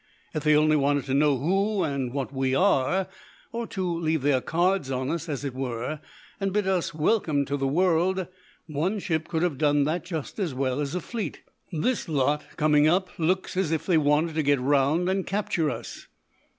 "If 0.33 0.43
they 0.43 0.55
only 0.55 0.75
wanted 0.75 1.05
to 1.05 1.13
know 1.13 1.37
who 1.37 1.83
and 1.83 2.11
what 2.11 2.33
we 2.33 2.55
are, 2.55 3.05
or 3.51 3.67
to 3.67 3.99
leave 3.99 4.23
their 4.23 4.41
cards 4.41 4.89
on 4.89 5.11
us, 5.11 5.29
as 5.29 5.45
it 5.45 5.53
were, 5.53 5.99
and 6.39 6.51
bid 6.51 6.67
us 6.67 6.91
welcome 6.91 7.45
to 7.45 7.55
the 7.55 7.67
world, 7.67 8.25
one 8.65 8.97
ship 8.97 9.27
could 9.27 9.43
have 9.43 9.59
done 9.59 9.83
that 9.83 10.03
just 10.03 10.39
as 10.39 10.55
well 10.55 10.79
as 10.79 10.95
a 10.95 11.01
fleet. 11.01 11.41
This 11.71 12.09
lot 12.09 12.43
coming 12.57 12.87
up 12.87 13.11
looks 13.19 13.55
as 13.55 13.71
if 13.71 13.85
they 13.85 13.99
wanted 13.99 14.33
to 14.33 14.41
get 14.41 14.59
round 14.59 15.07
and 15.07 15.23
capture 15.23 15.69
us." 15.69 16.07